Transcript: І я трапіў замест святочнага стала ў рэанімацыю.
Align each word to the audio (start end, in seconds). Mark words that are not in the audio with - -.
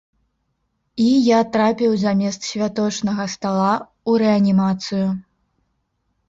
І 1.01 1.09
я 1.25 1.39
трапіў 1.55 1.93
замест 2.03 2.47
святочнага 2.51 3.27
стала 3.35 3.69
ў 3.75 4.11
рэанімацыю. 4.25 5.07